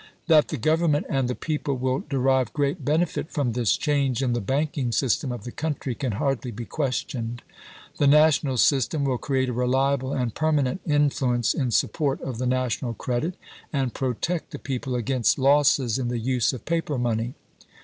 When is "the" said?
0.47-0.57, 1.27-1.35, 4.33-4.41, 5.43-5.51, 7.99-8.07, 12.39-12.47, 14.49-14.57, 16.07-16.17